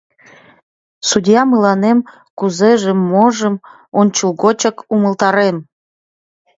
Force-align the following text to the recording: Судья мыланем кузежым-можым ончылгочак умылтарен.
Судья 1.09 1.41
мыланем 1.51 1.97
кузежым-можым 2.39 3.55
ончылгочак 3.99 4.77
умылтарен. 4.93 5.57